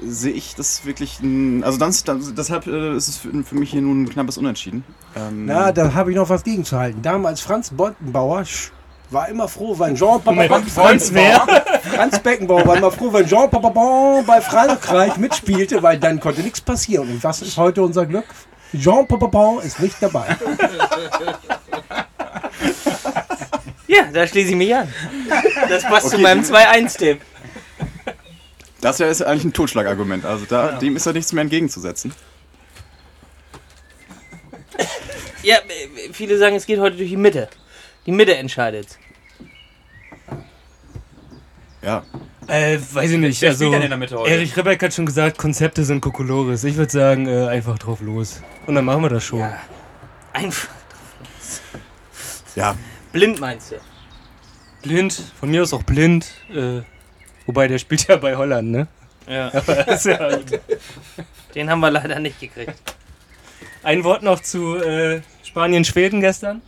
sehe 0.06 0.32
ich 0.34 0.56
das 0.56 0.86
wirklich, 0.86 1.20
ein, 1.22 1.64
also 1.64 1.78
dann, 1.78 1.94
deshalb 2.38 2.68
äh, 2.68 2.96
ist 2.96 3.08
es 3.08 3.18
für, 3.18 3.30
für 3.44 3.56
mich 3.56 3.72
hier 3.72 3.82
nun 3.82 4.04
ein 4.04 4.10
knappes 4.10 4.38
Unentschieden. 4.38 4.84
Ähm, 5.16 5.46
Na, 5.46 5.72
da 5.72 5.94
habe 5.94 6.12
ich 6.12 6.18
noch 6.18 6.30
was 6.30 6.44
gegenzuhalten. 6.44 7.02
Damals 7.02 7.42
Franz 7.42 7.70
Beckenbauer 7.72 8.42
sch- 8.42 8.72
war 9.10 9.28
immer 9.30 9.48
froh, 9.48 9.78
wenn 9.78 9.96
Jean 9.96 10.22
Papa 10.22 10.62
Franz 10.74 11.12
wer? 11.14 11.46
Franz 11.94 12.20
Beckenbauer 12.20 12.66
war 12.66 12.78
immer 12.78 12.92
froh, 12.92 13.14
wenn 13.14 13.28
Jean 13.28 13.50
Papa 13.50 14.22
bei 14.26 14.42
Frankreich 14.42 15.18
mitspielte, 15.18 15.84
weil 15.84 16.00
dann 16.00 16.20
konnte 16.20 16.42
nichts 16.42 16.62
passieren. 16.62 17.08
Und 17.10 17.24
was 17.24 17.42
ist 17.44 17.58
heute 17.58 17.84
unser 17.84 18.06
Glück? 18.08 18.26
Jean 18.76 19.08
Papa 19.08 19.60
ist 19.64 19.80
nicht 19.80 19.98
dabei. 20.02 20.36
Ja, 23.88 24.04
da 24.12 24.26
schließe 24.26 24.50
ich 24.52 24.56
mich 24.56 24.74
an. 24.76 24.88
Das 25.70 25.84
passt 25.84 26.10
zu 26.10 26.16
Okay. 26.16 26.24
meinem 26.24 26.42
2-1-Tipp. 26.44 27.22
Das 28.84 29.00
ja 29.00 29.08
ist 29.08 29.22
ja 29.22 29.28
eigentlich 29.28 29.46
ein 29.46 29.54
Totschlagargument. 29.54 30.26
Also 30.26 30.46
da, 30.46 30.74
dem 30.74 30.98
ist 30.98 31.06
ja 31.06 31.14
nichts 31.14 31.32
mehr 31.32 31.42
entgegenzusetzen. 31.42 32.14
Ja, 35.42 35.58
viele 36.12 36.38
sagen, 36.38 36.56
es 36.58 36.66
geht 36.66 36.80
heute 36.80 36.98
durch 36.98 37.10
die 37.10 37.18
Mitte. 37.18 37.50
Die 38.06 38.12
Mitte 38.12 38.36
entscheidet. 38.36 38.98
Ja. 41.82 42.04
Äh, 42.48 42.78
weiß 42.92 43.12
ich 43.12 43.18
nicht. 43.20 43.42
Wer 43.42 43.52
Also, 43.52 43.72
denn 43.72 43.84
in 43.84 43.90
der 43.90 43.98
Mitte 43.98 44.18
heute? 44.18 44.30
Erich 44.30 44.56
Rebeck 44.58 44.84
hat 44.84 44.94
schon 44.94 45.06
gesagt, 45.06 45.38
Konzepte 45.38 45.86
sind 45.86 46.02
Kokolores. 46.02 46.66
Ich 46.66 46.76
würde 46.76 46.92
sagen, 46.92 47.26
äh, 47.28 47.48
einfach 47.48 47.80
drauf 47.80 48.02
los. 48.02 48.42
Und 48.68 48.76
dann 48.76 48.84
machen 48.84 49.02
wir 49.02 49.10
das 49.10 49.24
schon. 49.24 49.50
Einfach. 50.34 50.70
Ja, 52.56 52.76
Blind 53.14 53.40
meinst 53.40 53.72
du? 53.72 53.76
Blind, 54.82 55.14
von 55.40 55.50
mir 55.50 55.62
aus 55.62 55.72
auch 55.72 55.84
blind. 55.84 56.26
Äh, 56.54 56.82
wobei, 57.46 57.68
der 57.68 57.78
spielt 57.78 58.08
ja 58.08 58.18
bei 58.18 58.36
Holland, 58.36 58.72
ne? 58.72 58.88
Ja. 59.28 59.48
ist 59.88 60.06
ja, 60.06 60.18
Den 61.56 61.70
haben 61.70 61.80
wir 61.80 61.92
leider 61.92 62.20
nicht 62.20 62.40
gekriegt. 62.40 62.74
ein 63.84 64.04
Wort 64.04 64.24
noch 64.24 64.42
zu 64.42 64.76
äh, 64.76 65.22
Spanien-Schweden 65.44 66.22
gestern. 66.22 66.62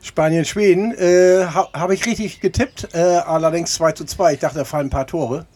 Spanien, 0.00 0.44
Schweden, 0.44 0.92
äh, 0.92 1.44
ha, 1.44 1.68
habe 1.72 1.94
ich 1.94 2.04
richtig 2.06 2.40
getippt, 2.40 2.88
äh, 2.92 2.98
allerdings 2.98 3.74
2 3.74 3.92
zu 3.92 4.04
2. 4.04 4.34
Ich 4.34 4.40
dachte, 4.40 4.58
da 4.58 4.64
fallen 4.64 4.88
ein 4.88 4.90
paar 4.90 5.06
Tore. 5.06 5.46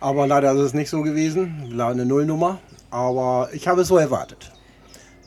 Aber 0.00 0.26
leider 0.26 0.52
ist 0.52 0.60
es 0.60 0.74
nicht 0.74 0.88
so 0.88 1.02
gewesen. 1.02 1.72
War 1.76 1.90
eine 1.90 2.06
Nullnummer. 2.06 2.58
Aber 2.90 3.50
ich 3.52 3.68
habe 3.68 3.82
es 3.82 3.88
so 3.88 3.98
erwartet. 3.98 4.50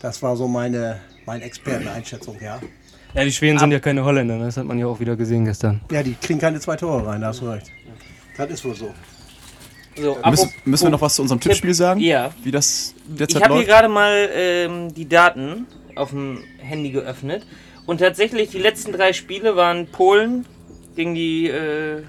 Das 0.02 0.22
war 0.24 0.36
so 0.36 0.48
meine, 0.48 1.00
meine 1.26 1.44
Experteneinschätzung, 1.44 2.38
ja. 2.42 2.60
Ja, 3.14 3.24
die 3.24 3.32
Schweden 3.32 3.58
sind 3.60 3.72
ja 3.72 3.80
keine 3.80 4.04
Holländer, 4.04 4.36
ne? 4.36 4.46
das 4.46 4.58
hat 4.58 4.66
man 4.66 4.78
ja 4.78 4.88
auch 4.88 5.00
wieder 5.00 5.16
gesehen 5.16 5.46
gestern. 5.46 5.80
Ja, 5.90 6.04
die 6.04 6.16
kriegen 6.16 6.40
keine 6.40 6.60
zwei 6.60 6.76
Tore 6.76 7.08
rein, 7.08 7.22
da 7.22 7.28
hast 7.28 7.42
du 7.42 7.50
recht. 7.50 7.72
Das 8.38 8.50
ist 8.50 8.66
wohl 8.66 8.76
so. 8.76 8.94
So, 9.98 10.02
Müssen, 10.10 10.24
apropos- 10.24 10.50
müssen 10.66 10.84
wir 10.88 10.90
noch 10.92 11.02
was 11.02 11.16
zu 11.16 11.22
unserem 11.22 11.40
Tippspiel 11.40 11.74
sagen? 11.74 12.02
Ja. 12.02 12.32
Wie 12.44 12.52
das 12.52 12.94
Ich 13.10 13.18
derzeit 13.18 13.44
habe 13.44 13.56
hier 13.56 13.66
gerade 13.66 13.88
mal 13.88 14.30
ähm, 14.34 14.94
die 14.94 15.08
Daten 15.08 15.68
auf 15.96 16.10
dem 16.10 16.44
Handy 16.60 16.92
geöffnet. 16.92 17.46
Und 17.86 18.00
tatsächlich, 18.00 18.50
die 18.50 18.58
letzten 18.58 18.92
drei 18.92 19.14
Spiele 19.14 19.56
waren 19.56 19.88
Polen 19.88 20.46
gegen 20.96 21.16
die 21.16 21.48
äh, 21.48 22.04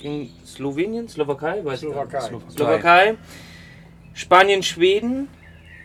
gegen 0.00 0.30
Slowenien, 0.46 1.08
Slowakei, 1.08 1.64
weiß 1.64 1.82
ich 1.82 1.88
nicht. 1.88 1.94
Slowakei. 1.94 2.50
Slowakei, 2.52 3.14
Spanien, 4.14 4.62
Schweden 4.62 5.28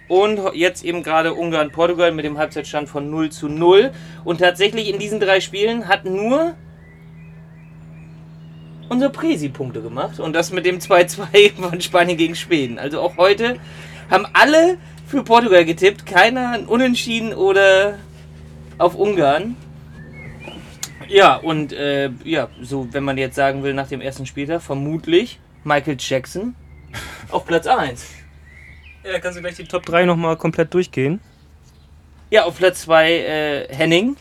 und 0.08 0.40
jetzt 0.54 0.84
eben 0.86 1.04
gerade 1.04 1.34
Ungarn, 1.34 1.72
Portugal 1.72 2.12
mit 2.12 2.24
dem 2.24 2.38
Halbzeitstand 2.38 2.90
von 2.90 3.10
0 3.10 3.32
zu 3.32 3.50
0. 3.50 3.92
Und 4.24 4.40
tatsächlich 4.40 4.88
in 4.90 5.00
diesen 5.00 5.20
drei 5.20 5.40
Spielen 5.42 5.88
hat 5.88 6.06
nur 6.06 6.56
unser 8.90 9.10
Presi 9.10 9.50
Punkte 9.50 9.82
gemacht 9.82 10.20
und 10.20 10.34
das 10.34 10.52
mit 10.52 10.66
dem 10.66 10.80
2-2 10.80 11.54
von 11.70 11.82
Spanien 11.82 12.18
gegen 12.18 12.36
Schweden. 12.36 12.80
Also 12.80 13.02
auch 13.02 13.18
heute 13.18 13.58
haben 14.10 14.25
alle 14.34 14.78
für 15.08 15.24
Portugal 15.24 15.66
getippt, 15.66 16.06
keiner 16.06 16.52
ein 16.52 16.66
Unentschieden 16.66 17.34
oder 17.34 18.00
auf 18.78 18.96
Ungarn. 18.96 19.56
Ja, 21.08 21.36
und 21.36 21.74
äh, 21.74 22.10
ja, 22.24 22.50
so 22.62 22.88
wenn 22.92 23.04
man 23.04 23.18
jetzt 23.18 23.36
sagen 23.36 23.63
will 23.63 23.74
nach 23.74 23.88
dem 23.88 24.02
ersten 24.02 24.25
Spieltag, 24.25 24.62
vermutlich 24.62 25.40
Michael 25.63 25.98
Jackson 26.00 26.56
auf 27.30 27.46
Platz 27.46 27.68
1. 27.68 28.08
Ja, 29.04 29.20
kannst 29.20 29.38
du 29.38 29.42
gleich 29.42 29.56
die 29.56 29.66
Top 29.66 29.86
3 29.86 30.06
nochmal 30.06 30.38
komplett 30.38 30.74
durchgehen? 30.74 31.20
Ja, 32.30 32.46
auf 32.46 32.58
Platz 32.58 32.82
2 32.82 33.12
äh, 33.12 33.68
Henning 33.74 34.16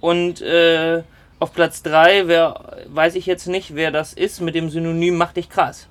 und 0.00 0.42
äh, 0.42 1.02
auf 1.40 1.52
Platz 1.52 1.82
3, 1.82 2.26
wer 2.26 2.78
weiß 2.88 3.14
ich 3.14 3.26
jetzt 3.26 3.46
nicht, 3.46 3.74
wer 3.74 3.90
das 3.90 4.12
ist, 4.12 4.40
mit 4.40 4.54
dem 4.54 4.70
Synonym 4.70 5.16
Mach 5.16 5.32
dich 5.32 5.48
krass. 5.48 5.86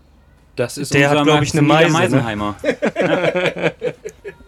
Das 0.55 0.77
ist 0.77 0.93
Der 0.93 1.09
hat, 1.09 1.19
unser 1.19 1.31
glaub 1.31 1.43
ich, 1.43 1.53
eine 1.53 1.61
Meise, 1.61 1.91
ne? 1.91 1.99
Meisenheimer. 1.99 2.55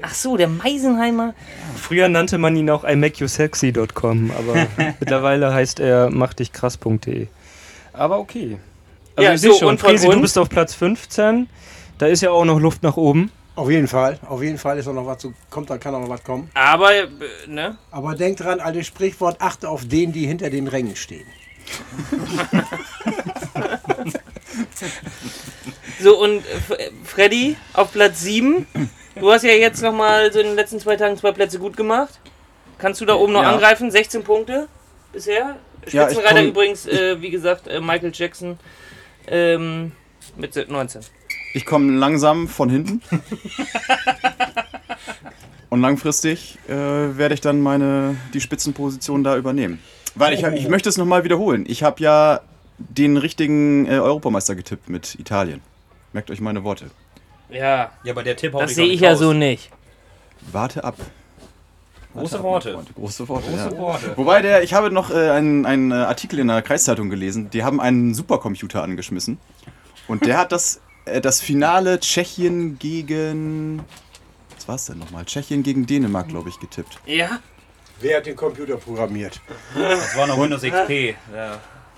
Ach 0.01 0.13
so, 0.13 0.37
der 0.37 0.47
Meisenheimer. 0.47 1.35
Früher 1.75 2.09
nannte 2.09 2.37
man 2.39 2.55
ihn 2.55 2.69
auch 2.69 2.83
imakeyousexy.com, 2.83 4.31
aber 4.31 4.67
mittlerweile 4.99 5.53
heißt 5.53 5.79
er 5.79 6.09
machdichkrass.de. 6.09 7.27
Aber 7.93 8.19
okay. 8.19 8.57
Also 9.15 9.27
Ja, 9.27 9.33
ich 9.35 9.41
sehe 9.41 9.51
so, 9.51 9.59
schon, 9.59 9.67
und 9.69 9.79
von 9.79 9.89
Fresi, 9.91 10.07
du 10.07 10.21
bist 10.21 10.37
auf 10.37 10.49
Platz 10.49 10.73
15. 10.73 11.47
Da 11.99 12.07
ist 12.07 12.21
ja 12.21 12.31
auch 12.31 12.45
noch 12.45 12.59
Luft 12.59 12.81
nach 12.81 12.97
oben. 12.97 13.31
Auf 13.59 13.69
jeden 13.69 13.89
Fall, 13.89 14.17
auf 14.25 14.41
jeden 14.41 14.57
Fall 14.57 14.77
ist 14.79 14.87
da 14.87 14.93
noch 14.93 15.05
was 15.05 15.17
zu, 15.17 15.33
kommt, 15.49 15.69
da 15.69 15.77
kann 15.77 15.93
auch 15.93 15.99
noch 15.99 16.07
was 16.07 16.23
kommen. 16.23 16.49
Aber, 16.53 16.95
äh, 16.95 17.07
ne? 17.45 17.77
Aber 17.91 18.15
denk 18.15 18.37
dran, 18.37 18.61
altes 18.61 18.87
Sprichwort, 18.87 19.35
achte 19.41 19.67
auf 19.67 19.85
den, 19.85 20.13
die 20.13 20.25
hinter 20.25 20.49
den 20.49 20.67
Rängen 20.69 20.95
stehen. 20.95 21.27
So, 26.01 26.17
und 26.17 26.43
äh, 26.69 26.73
äh, 26.75 26.91
Freddy 27.03 27.57
auf 27.73 27.91
Platz 27.91 28.21
7. 28.21 28.65
Du 29.15 29.31
hast 29.31 29.43
ja 29.43 29.51
jetzt 29.51 29.81
nochmal 29.81 30.31
so 30.31 30.39
in 30.39 30.47
den 30.47 30.55
letzten 30.55 30.79
zwei 30.79 30.95
Tagen 30.95 31.17
zwei 31.17 31.33
Plätze 31.33 31.59
gut 31.59 31.75
gemacht. 31.75 32.19
Kannst 32.77 33.01
du 33.01 33.05
da 33.05 33.15
oben 33.15 33.33
noch 33.33 33.41
Ja. 33.43 33.51
angreifen? 33.51 33.91
16 33.91 34.23
Punkte 34.23 34.69
bisher. 35.11 35.57
Ja, 35.91 36.03
Spitzenreiter 36.05 36.35
komm- 36.39 36.45
übrigens, 36.47 36.85
äh, 36.87 37.21
wie 37.21 37.29
gesagt, 37.29 37.67
äh, 37.67 37.81
Michael 37.81 38.11
Jackson 38.13 38.57
ähm, 39.27 39.91
mit 40.37 40.55
19. 40.69 41.01
Ich 41.53 41.65
komme 41.65 41.91
langsam 41.93 42.47
von 42.47 42.69
hinten. 42.69 43.01
Und 45.69 45.81
langfristig 45.81 46.57
äh, 46.67 46.73
werde 46.73 47.33
ich 47.35 47.41
dann 47.41 47.61
meine 47.61 48.15
die 48.33 48.41
Spitzenposition 48.41 49.23
da 49.23 49.37
übernehmen. 49.37 49.79
Weil 50.15 50.33
ich, 50.33 50.43
hab- 50.43 50.53
ich 50.53 50.67
möchte 50.67 50.89
es 50.89 50.97
nochmal 50.97 51.23
wiederholen. 51.23 51.65
Ich 51.67 51.83
habe 51.83 52.01
ja 52.01 52.39
den 52.77 53.17
richtigen 53.17 53.85
äh, 53.85 53.99
Europameister 53.99 54.55
getippt 54.55 54.89
mit 54.89 55.15
Italien. 55.19 55.61
Merkt 56.13 56.31
euch 56.31 56.41
meine 56.41 56.63
Worte. 56.63 56.89
Ja, 57.49 57.91
Ja, 58.03 58.13
aber 58.13 58.23
der 58.23 58.35
Tipp 58.35 58.53
haut 58.53 58.63
das 58.63 58.75
sehe 58.75 58.87
ich 58.87 59.01
ja 59.01 59.11
raus. 59.11 59.19
so 59.19 59.33
nicht. 59.33 59.69
Warte 60.51 60.83
ab. 60.83 60.95
Große 62.13 62.23
Warte 62.23 62.37
ab, 62.37 62.43
Worte. 62.43 62.73
Freund. 62.73 62.95
Große 62.95 63.29
Worte. 63.29 63.47
Große 63.51 63.69
ja. 63.75 63.77
Worte. 63.77 64.13
Wobei 64.15 64.41
der, 64.41 64.63
ich 64.63 64.73
habe 64.73 64.89
noch 64.89 65.11
äh, 65.11 65.29
einen, 65.29 65.67
einen 65.67 65.91
äh, 65.91 65.95
Artikel 65.95 66.39
in 66.39 66.47
der 66.47 66.63
Kreiszeitung 66.63 67.09
gelesen. 67.11 67.51
Die 67.51 67.63
haben 67.63 67.79
einen 67.79 68.15
Supercomputer 68.15 68.81
angeschmissen. 68.81 69.37
Und 70.07 70.25
der 70.25 70.39
hat 70.39 70.51
das, 70.51 70.81
das 71.21 71.41
Finale 71.41 71.99
Tschechien 71.99 72.77
gegen. 72.79 73.81
Was 74.55 74.67
war 74.67 74.75
es 74.75 74.85
denn 74.85 74.97
nochmal? 74.99 75.25
Tschechien 75.25 75.63
gegen 75.63 75.85
Dänemark, 75.85 76.27
glaube 76.27 76.49
ich, 76.49 76.59
getippt. 76.59 76.99
Ja? 77.05 77.39
Wer 78.01 78.17
hat 78.17 78.25
den 78.25 78.35
Computer 78.35 78.77
programmiert? 78.77 79.41
Das 79.75 80.15
war 80.15 80.27
noch 80.27 80.37
Windows 80.41 80.61
XP. 80.61 81.15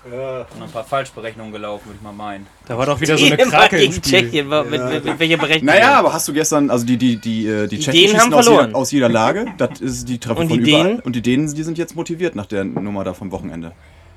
Da 0.04 0.46
sind 0.48 0.58
noch 0.58 0.66
ein 0.66 0.72
paar 0.72 0.82
Falschberechnungen 0.82 1.52
gelaufen, 1.52 1.86
würde 1.86 1.96
ich 1.98 2.02
mal 2.02 2.12
meinen. 2.12 2.46
Da 2.66 2.76
war 2.76 2.86
doch 2.86 3.00
wieder 3.00 3.16
so 3.16 3.24
eine 3.24 3.36
Dänemark 3.36 3.68
Krake 3.70 3.76
im 3.76 3.90
gegen 3.92 3.92
Spiel. 4.04 4.20
Tschechien. 4.22 4.50
War- 4.50 4.64
Mit, 4.64 4.84
mit, 4.84 5.04
mit 5.04 5.18
welcher 5.20 5.36
Berechnung? 5.36 5.66
Naja, 5.74 5.94
aber 5.94 6.12
hast 6.12 6.26
du 6.26 6.32
gestern, 6.32 6.70
also 6.70 6.84
die, 6.84 6.96
die, 6.96 7.18
die, 7.18 7.46
äh, 7.46 7.68
die, 7.68 7.76
Die 7.76 7.82
Tschechen 7.84 8.18
haben 8.18 8.32
schießen 8.32 8.34
aus 8.34 8.44
verloren. 8.46 8.66
jeder, 8.68 8.78
aus 8.78 8.90
jeder 8.90 9.08
Lage. 9.08 9.46
Das 9.58 9.80
ist 9.80 10.08
die 10.08 10.14
Und 10.14 10.22
von 10.36 10.48
die 10.48 10.56
überall. 10.56 10.84
Dänen? 10.88 11.00
Und 11.00 11.14
die 11.14 11.22
Dänen, 11.22 11.54
die 11.54 11.62
sind 11.62 11.78
jetzt 11.78 11.94
motiviert 11.94 12.34
nach 12.34 12.46
der 12.46 12.64
Nummer 12.64 13.04
da 13.04 13.14
vom 13.14 13.30
Wochenende. 13.30 13.72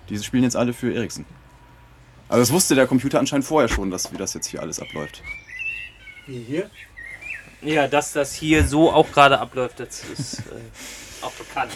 Die 0.09 0.17
spielen 0.17 0.41
jetzt 0.43 0.55
alle 0.55 0.73
für 0.73 0.91
Eriksen. 0.91 1.25
Also 2.27 2.41
das 2.41 2.51
wusste 2.51 2.75
der 2.75 2.87
Computer 2.87 3.19
anscheinend 3.19 3.45
vorher 3.45 3.69
schon, 3.69 3.91
dass, 3.91 4.11
wie 4.11 4.17
das 4.17 4.33
jetzt 4.33 4.47
hier 4.47 4.61
alles 4.61 4.79
abläuft. 4.79 5.21
Wie 6.27 6.39
hier? 6.39 6.69
Ja, 7.61 7.87
dass 7.87 8.13
das 8.13 8.33
hier 8.33 8.63
so 8.65 8.91
auch 8.91 9.11
gerade 9.11 9.39
abläuft, 9.39 9.79
das 9.79 10.03
ist 10.11 10.39
äh, 10.39 10.41
auch 11.25 11.31
bekannt. 11.31 11.71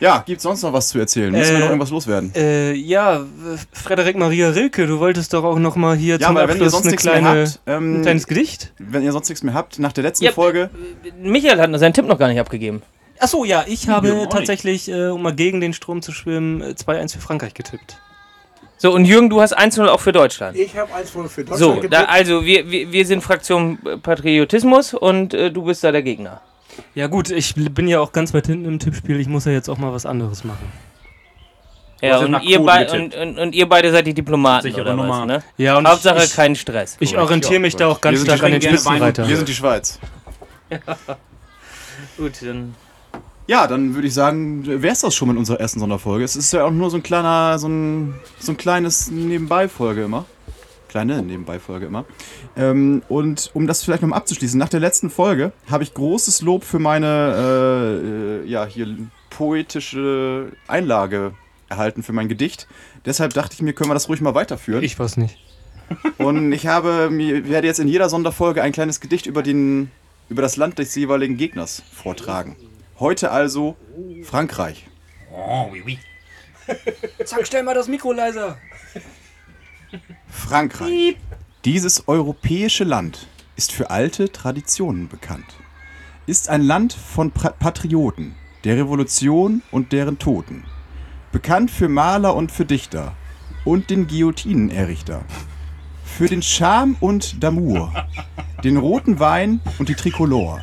Ja, 0.00 0.24
gibt's 0.26 0.42
sonst 0.42 0.62
noch 0.62 0.72
was 0.72 0.88
zu 0.88 0.98
erzählen? 0.98 1.30
Müssen 1.30 1.50
wir 1.50 1.56
Äh, 1.56 1.60
noch 1.60 1.66
irgendwas 1.68 1.90
loswerden? 1.90 2.32
Äh, 2.34 2.72
ja, 2.72 3.20
äh, 3.20 3.24
Frederik 3.72 4.16
Maria 4.16 4.48
Rilke, 4.50 4.88
du 4.88 4.98
wolltest 4.98 5.32
doch 5.32 5.44
auch 5.44 5.60
noch 5.60 5.76
mal 5.76 5.96
hier 5.96 6.18
Ja, 6.18 6.26
zum 6.26 6.34
weil 6.34 6.48
wenn 6.48 6.56
ihr 6.56 6.64
Abschluss 6.66 6.72
sonst 6.72 6.84
eine 6.86 6.90
nichts 6.90 7.04
mehr 7.04 7.18
kleine, 7.20 7.40
habt, 7.46 7.60
ähm, 7.66 7.98
ein 7.98 8.02
kleines 8.02 8.26
Gedicht. 8.26 8.72
wenn 8.78 9.04
ihr 9.04 9.12
sonst 9.12 9.28
nichts 9.28 9.44
mehr 9.44 9.54
habt, 9.54 9.78
nach 9.78 9.92
der 9.92 10.02
letzten 10.02 10.24
Ja, 10.24 10.32
Folge, 10.32 10.70
Michael 11.22 11.60
hat 11.60 11.78
seinen 11.78 11.92
Tipp 11.94 12.06
noch 12.06 12.18
gar 12.18 12.26
nicht 12.26 12.40
abgegeben. 12.40 12.82
Achso, 13.20 13.44
ja, 13.44 13.64
ich 13.68 13.88
habe 13.88 14.08
Ja, 14.08 14.26
tatsächlich, 14.26 14.88
äh, 14.88 15.06
um 15.10 15.22
mal 15.22 15.32
gegen 15.34 15.60
den 15.60 15.72
Strom 15.72 16.02
zu 16.02 16.10
schwimmen, 16.10 16.60
äh, 16.62 16.74
2-1 16.74 17.12
für 17.14 17.20
Frankreich 17.20 17.54
getippt. 17.54 17.96
So, 18.82 18.92
und 18.92 19.04
Jürgen, 19.04 19.30
du 19.30 19.40
hast 19.40 19.56
1-0 19.56 19.86
auch 19.86 20.00
für 20.00 20.10
Deutschland. 20.10 20.56
Ich 20.56 20.76
habe 20.76 20.92
eins 20.92 21.14
wohl 21.14 21.28
für 21.28 21.44
Deutschland 21.44 21.82
So, 21.82 21.88
da, 21.88 22.02
also 22.06 22.44
wir, 22.44 22.68
wir, 22.68 22.90
wir 22.90 23.06
sind 23.06 23.22
Fraktion 23.22 23.78
äh, 23.86 23.96
Patriotismus 23.96 24.92
und 24.92 25.34
äh, 25.34 25.52
du 25.52 25.62
bist 25.62 25.84
da 25.84 25.92
der 25.92 26.02
Gegner. 26.02 26.40
Ja 26.96 27.06
gut, 27.06 27.30
ich 27.30 27.54
bin 27.54 27.86
ja 27.86 28.00
auch 28.00 28.10
ganz 28.10 28.34
weit 28.34 28.48
hinten 28.48 28.64
im 28.64 28.80
Tippspiel, 28.80 29.20
ich 29.20 29.28
muss 29.28 29.44
ja 29.44 29.52
jetzt 29.52 29.68
auch 29.68 29.78
mal 29.78 29.92
was 29.92 30.04
anderes 30.04 30.42
machen. 30.42 30.72
Ja, 32.00 32.08
ja 32.08 32.18
und 32.18 32.42
ihr, 32.42 32.60
und, 32.60 33.14
und, 33.14 33.38
und 33.38 33.54
ihr 33.54 33.68
beide 33.68 33.92
seid 33.92 34.04
die 34.04 34.14
Diplomaten 34.14 34.64
Sichere 34.64 34.80
oder 34.80 34.98
was, 34.98 35.06
Nummer. 35.06 35.26
ne? 35.26 35.44
Ja, 35.58 35.78
und 35.78 35.86
Hauptsache 35.86 36.24
ich, 36.24 36.34
kein 36.34 36.56
Stress. 36.56 36.96
ich 36.98 37.16
orientiere 37.16 37.60
mich 37.60 37.76
da 37.76 37.86
auch 37.86 38.00
ganz 38.00 38.20
stark 38.22 38.42
an 38.42 38.50
den 38.50 38.62
Spitzenreiter. 38.62 39.28
wir 39.28 39.36
sind 39.36 39.48
die 39.48 39.54
Schweiz. 39.54 40.00
Gut, 42.16 42.32
dann 42.42 42.74
Ja, 43.48 43.66
dann 43.66 43.94
würde 43.94 44.06
ich 44.06 44.14
sagen, 44.14 44.64
wäre 44.66 44.92
es 44.92 45.00
das 45.00 45.14
schon 45.14 45.28
mit 45.28 45.36
unserer 45.36 45.58
ersten 45.58 45.80
Sonderfolge. 45.80 46.24
Es 46.24 46.36
ist 46.36 46.52
ja 46.52 46.64
auch 46.64 46.70
nur 46.70 46.90
so 46.90 46.96
ein 46.96 47.02
kleiner, 47.02 47.58
so 47.58 47.68
ein, 47.68 48.14
so 48.38 48.52
ein 48.52 48.56
kleines 48.56 49.10
Nebenbei-Folge 49.10 50.04
immer. 50.04 50.26
Kleine 50.88 51.22
Nebenbei-Folge 51.22 51.86
immer. 51.86 52.04
Ähm, 52.56 53.02
und 53.08 53.50
um 53.54 53.66
das 53.66 53.82
vielleicht 53.82 54.02
nochmal 54.02 54.18
abzuschließen, 54.18 54.58
nach 54.58 54.68
der 54.68 54.80
letzten 54.80 55.10
Folge 55.10 55.52
habe 55.70 55.82
ich 55.82 55.94
großes 55.94 56.42
Lob 56.42 56.64
für 56.64 56.78
meine, 56.78 58.42
äh, 58.44 58.46
äh, 58.46 58.48
ja, 58.48 58.64
hier 58.64 58.96
poetische 59.30 60.52
Einlage 60.68 61.32
erhalten 61.68 62.02
für 62.02 62.12
mein 62.12 62.28
Gedicht. 62.28 62.68
Deshalb 63.06 63.34
dachte 63.34 63.54
ich 63.54 63.62
mir, 63.62 63.72
können 63.72 63.90
wir 63.90 63.94
das 63.94 64.08
ruhig 64.08 64.20
mal 64.20 64.34
weiterführen. 64.34 64.84
Ich 64.84 64.98
weiß 64.98 65.16
nicht. 65.16 65.38
Und 66.18 66.52
ich 66.52 66.66
habe 66.68 67.10
mir 67.10 67.48
werde 67.48 67.66
jetzt 67.66 67.80
in 67.80 67.88
jeder 67.88 68.08
Sonderfolge 68.08 68.62
ein 68.62 68.72
kleines 68.72 69.00
Gedicht 69.00 69.26
über 69.26 69.42
den 69.42 69.90
über 70.28 70.42
das 70.42 70.56
Land 70.56 70.78
des 70.78 70.94
jeweiligen 70.94 71.36
Gegners 71.36 71.82
vortragen. 71.92 72.56
Heute 73.02 73.32
also 73.32 73.74
Frankreich. 74.22 74.86
Oh, 75.32 75.66
oui, 75.72 75.82
oui. 75.84 75.98
Zack, 77.24 77.48
stell 77.48 77.64
mal 77.64 77.74
das 77.74 77.88
Mikro 77.88 78.12
leiser. 78.12 78.58
Frankreich. 80.28 81.16
Dieses 81.64 82.06
europäische 82.06 82.84
Land 82.84 83.26
ist 83.56 83.72
für 83.72 83.90
alte 83.90 84.30
Traditionen 84.30 85.08
bekannt. 85.08 85.56
Ist 86.26 86.48
ein 86.48 86.62
Land 86.62 86.92
von 86.92 87.32
pra 87.32 87.50
Patrioten, 87.50 88.36
der 88.62 88.76
Revolution 88.76 89.62
und 89.72 89.90
deren 89.90 90.20
Toten. 90.20 90.62
Bekannt 91.32 91.72
für 91.72 91.88
Maler 91.88 92.36
und 92.36 92.52
für 92.52 92.64
Dichter 92.64 93.16
und 93.64 93.90
den 93.90 94.06
Guillotinenerrichter. 94.06 95.24
Für 96.04 96.28
den 96.28 96.42
Charme 96.42 96.94
und 97.00 97.38
D'amour, 97.40 98.04
den 98.62 98.76
roten 98.76 99.18
Wein 99.18 99.60
und 99.80 99.88
die 99.88 99.96
Tricolore. 99.96 100.62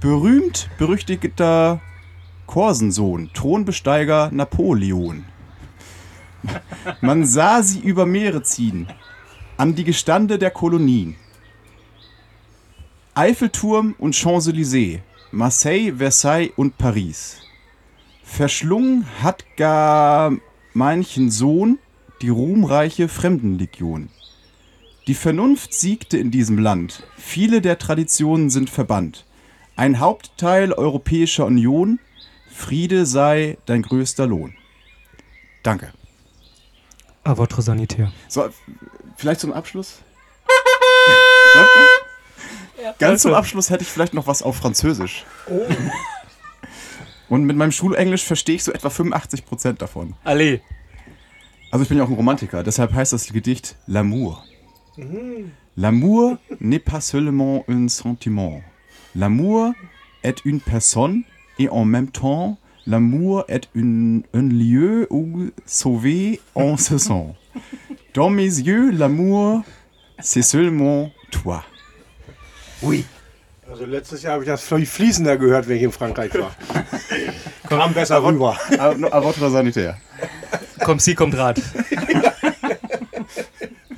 Berühmt, 0.00 0.70
berüchtigter 0.78 1.80
Korsensohn, 2.46 3.30
Thronbesteiger 3.34 4.30
Napoleon. 4.30 5.24
Man 7.00 7.26
sah 7.26 7.64
sie 7.64 7.80
über 7.80 8.06
Meere 8.06 8.44
ziehen, 8.44 8.86
an 9.56 9.74
die 9.74 9.82
Gestande 9.82 10.38
der 10.38 10.52
Kolonien. 10.52 11.16
Eiffelturm 13.16 13.96
und 13.98 14.14
Champs-Élysées, 14.14 15.00
Marseille, 15.32 15.94
Versailles 15.96 16.52
und 16.54 16.78
Paris. 16.78 17.38
Verschlungen 18.22 19.04
hat 19.20 19.44
gar 19.56 20.32
manchen 20.74 21.28
Sohn 21.28 21.80
die 22.22 22.28
ruhmreiche 22.28 23.08
Fremdenlegion. 23.08 24.10
Die 25.08 25.14
Vernunft 25.14 25.74
siegte 25.74 26.18
in 26.18 26.30
diesem 26.30 26.58
Land, 26.58 27.02
viele 27.16 27.60
der 27.60 27.78
Traditionen 27.80 28.48
sind 28.48 28.70
verbannt. 28.70 29.24
Ein 29.78 30.00
Hauptteil 30.00 30.72
Europäischer 30.72 31.46
Union, 31.46 32.00
Friede 32.50 33.06
sei 33.06 33.58
dein 33.64 33.82
größter 33.82 34.26
Lohn. 34.26 34.56
Danke. 35.62 35.92
A 37.22 37.36
votre 37.36 37.62
sanitaire. 37.62 38.10
So, 38.26 38.48
vielleicht 39.16 39.38
zum 39.38 39.52
Abschluss? 39.52 40.00
Noch? 41.54 42.94
Ganz 42.98 43.22
zum 43.22 43.34
Abschluss 43.34 43.70
hätte 43.70 43.84
ich 43.84 43.88
vielleicht 43.88 44.14
noch 44.14 44.26
was 44.26 44.42
auf 44.42 44.56
Französisch. 44.56 45.24
Und 47.28 47.44
mit 47.44 47.56
meinem 47.56 47.70
Schulenglisch 47.70 48.24
verstehe 48.24 48.56
ich 48.56 48.64
so 48.64 48.72
etwa 48.72 48.88
85% 48.88 49.74
davon. 49.74 50.16
Allez. 50.24 50.60
Also 51.70 51.84
ich 51.84 51.88
bin 51.88 51.98
ja 51.98 52.04
auch 52.04 52.08
ein 52.08 52.14
Romantiker, 52.14 52.64
deshalb 52.64 52.92
heißt 52.94 53.12
das 53.12 53.32
Gedicht 53.32 53.76
L'amour. 53.86 54.38
L'amour 55.76 56.38
n'est 56.58 56.82
pas 56.82 57.00
seulement 57.00 57.62
un 57.68 57.88
sentiment. 57.88 58.64
L'amour 59.16 59.72
est 60.22 60.44
une 60.44 60.60
personne 60.60 61.22
et 61.58 61.68
en 61.68 61.84
même 61.84 62.08
temps, 62.08 62.58
l'amour 62.86 63.44
est 63.48 63.68
une, 63.74 64.22
un 64.34 64.42
lieu 64.42 65.06
où 65.10 65.50
sauver 65.66 66.40
on 66.54 66.76
se 66.76 66.98
sent. 66.98 67.26
Dans 68.14 68.30
mes 68.30 68.44
yeux, 68.44 68.90
l'amour, 68.90 69.62
c'est 70.20 70.42
seulement 70.42 71.10
toi. 71.30 71.64
Ui. 72.82 73.04
Also 73.70 73.84
letztes 73.84 74.22
Jahr 74.22 74.34
habe 74.34 74.44
ich 74.44 74.48
das 74.48 74.62
viel 74.62 74.86
fließender 74.86 75.36
gehört, 75.36 75.68
wenn 75.68 75.76
ich 75.76 75.82
in 75.82 75.92
Frankreich 75.92 76.32
war. 76.34 76.52
Kam 77.68 77.92
besser 77.92 78.22
rüber. 78.22 78.56
À, 78.78 78.88
à 78.88 79.20
votre 79.20 79.50
sanitaire. 79.50 79.98
Kommt 80.84 81.02
sie, 81.02 81.14
kommt 81.14 81.36
Rat. 81.36 81.60